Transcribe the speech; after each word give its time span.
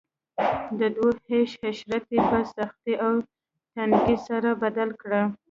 د 0.79 0.81
دوی 0.95 1.13
عيش 1.29 1.51
عشرت 1.67 2.05
ئي 2.13 2.19
په 2.29 2.39
سختۍ 2.55 2.93
او 3.05 3.13
تنګۍ 3.73 4.17
سره 4.27 4.49
بدل 4.63 4.89
کړ 5.01 5.11